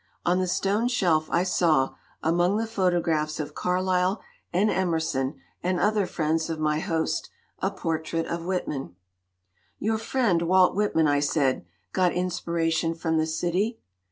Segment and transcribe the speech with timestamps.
[0.25, 1.93] On the stone shelf I saw,
[2.23, 4.19] among the photographs of Carlyle
[4.51, 8.95] and Emerson and other friends of my host, a portrait of Whit man.
[9.77, 13.77] "Your friend, Walt Whitman," I said, "got inspiration from the city."